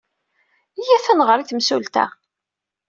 [0.79, 2.05] Iyyat ad nɣer i temsulta.